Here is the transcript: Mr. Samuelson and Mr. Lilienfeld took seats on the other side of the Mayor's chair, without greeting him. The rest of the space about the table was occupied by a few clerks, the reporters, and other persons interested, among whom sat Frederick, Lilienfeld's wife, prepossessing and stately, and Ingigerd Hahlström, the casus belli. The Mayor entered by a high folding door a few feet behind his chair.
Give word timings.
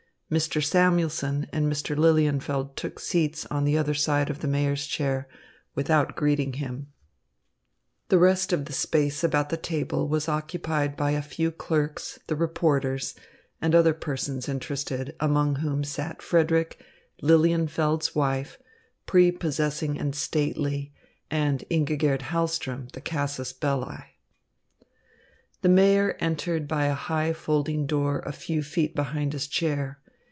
Mr. 0.31 0.63
Samuelson 0.63 1.45
and 1.51 1.69
Mr. 1.69 1.93
Lilienfeld 1.93 2.77
took 2.77 2.99
seats 3.01 3.45
on 3.47 3.65
the 3.65 3.77
other 3.77 3.93
side 3.93 4.29
of 4.29 4.39
the 4.39 4.47
Mayor's 4.47 4.87
chair, 4.87 5.27
without 5.75 6.15
greeting 6.15 6.53
him. 6.53 6.87
The 8.07 8.17
rest 8.17 8.53
of 8.53 8.63
the 8.63 8.71
space 8.71 9.25
about 9.25 9.49
the 9.49 9.57
table 9.57 10.07
was 10.07 10.29
occupied 10.29 10.95
by 10.95 11.11
a 11.11 11.21
few 11.21 11.51
clerks, 11.51 12.17
the 12.27 12.37
reporters, 12.37 13.13
and 13.61 13.75
other 13.75 13.93
persons 13.93 14.47
interested, 14.47 15.13
among 15.19 15.55
whom 15.55 15.83
sat 15.83 16.21
Frederick, 16.21 16.81
Lilienfeld's 17.21 18.15
wife, 18.15 18.57
prepossessing 19.05 19.99
and 19.99 20.15
stately, 20.15 20.93
and 21.29 21.65
Ingigerd 21.69 22.21
Hahlström, 22.29 22.89
the 22.93 23.01
casus 23.01 23.51
belli. 23.51 24.15
The 25.61 25.67
Mayor 25.67 26.15
entered 26.21 26.69
by 26.69 26.85
a 26.85 26.93
high 26.93 27.33
folding 27.33 27.85
door 27.85 28.19
a 28.19 28.31
few 28.31 28.63
feet 28.63 28.95
behind 28.95 29.33
his 29.33 29.49
chair. 29.49 29.97